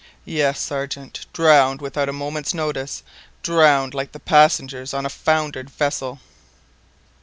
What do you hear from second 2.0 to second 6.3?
a moment's notice—drowned like passengers on a foundered vessel!"